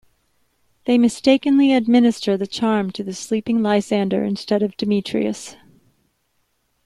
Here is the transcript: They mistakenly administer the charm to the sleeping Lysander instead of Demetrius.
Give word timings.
They 0.85 0.97
mistakenly 0.97 1.73
administer 1.75 2.35
the 2.35 2.47
charm 2.47 2.89
to 2.93 3.03
the 3.03 3.13
sleeping 3.13 3.61
Lysander 3.61 4.23
instead 4.23 4.63
of 4.63 4.75
Demetrius. 4.75 5.57